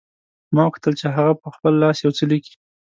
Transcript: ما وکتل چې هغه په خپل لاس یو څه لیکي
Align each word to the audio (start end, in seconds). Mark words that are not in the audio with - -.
ما 0.55 0.61
وکتل 0.67 0.93
چې 1.01 1.07
هغه 1.15 1.33
په 1.41 1.47
خپل 1.55 1.73
لاس 1.83 1.97
یو 2.01 2.11
څه 2.17 2.23
لیکي 2.31 2.53